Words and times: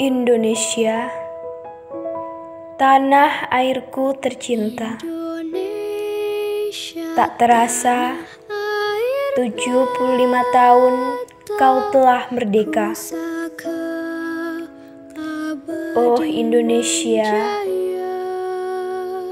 Indonesia, 0.00 1.12
tanah 2.80 3.52
airku 3.52 4.16
tercinta. 4.16 4.96
Tak 7.12 7.36
terasa, 7.36 8.16
75 9.36 10.56
tahun 10.56 10.94
kau 11.60 11.92
telah 11.92 12.32
merdeka. 12.32 12.96
Oh 15.92 16.24
Indonesia, 16.24 17.60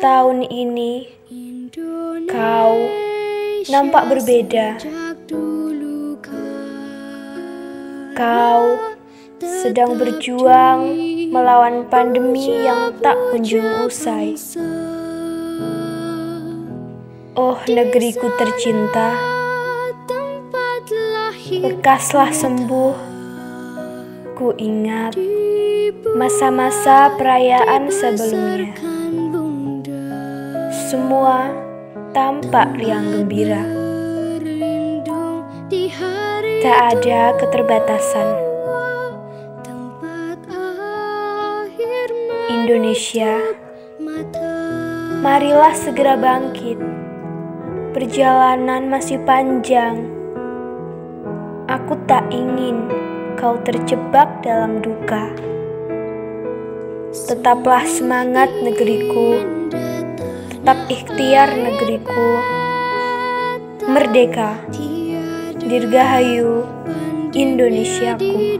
tahun 0.04 0.44
ini 0.52 1.08
kau 2.28 2.76
nampak 3.72 4.04
berbeda. 4.04 4.76
Kau 8.12 8.97
sedang 9.38 9.94
berjuang 9.94 10.98
melawan 11.30 11.86
pandemi 11.86 12.66
yang 12.66 12.90
tak 12.98 13.14
kunjung 13.30 13.86
usai. 13.86 14.34
Oh 17.38 17.58
negeriku 17.70 18.34
tercinta, 18.34 19.14
lekaslah 21.54 22.34
sembuh. 22.34 22.94
Ku 24.34 24.54
ingat 24.58 25.14
masa-masa 26.18 27.14
perayaan 27.14 27.90
sebelumnya. 27.94 28.74
Semua 30.90 31.54
tampak 32.10 32.74
riang 32.74 33.06
gembira. 33.06 33.62
Tak 36.58 36.78
ada 36.98 37.38
keterbatasan. 37.38 38.47
Indonesia, 42.48 43.44
marilah 45.20 45.76
segera 45.76 46.16
bangkit. 46.16 46.80
Perjalanan 47.92 48.88
masih 48.88 49.20
panjang. 49.28 50.08
Aku 51.68 51.92
tak 52.08 52.24
ingin 52.32 52.88
kau 53.36 53.60
terjebak 53.60 54.40
dalam 54.40 54.80
duka. 54.80 55.28
Tetaplah 57.12 57.84
semangat 57.84 58.48
negeriku, 58.64 59.44
tetap 60.48 60.78
ikhtiar 60.88 61.52
negeriku. 61.52 62.28
Merdeka, 63.84 64.56
dirgahayu 65.60 66.64
Indonesiaku. 67.36 68.56